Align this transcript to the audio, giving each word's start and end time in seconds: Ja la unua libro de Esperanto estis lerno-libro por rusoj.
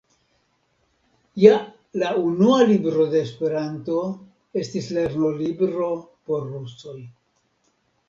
Ja 1.43 1.51
la 2.05 2.09
unua 2.31 2.57
libro 2.73 3.07
de 3.13 3.23
Esperanto 3.27 4.01
estis 4.65 4.91
lerno-libro 4.99 5.95
por 6.29 6.53
rusoj. 6.59 7.01